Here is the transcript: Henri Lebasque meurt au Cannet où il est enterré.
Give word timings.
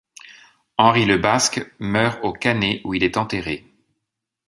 Henri 0.79 1.05
Lebasque 1.05 1.75
meurt 1.77 2.21
au 2.23 2.33
Cannet 2.33 2.81
où 2.85 2.95
il 2.95 3.03
est 3.03 3.17
enterré. 3.17 3.67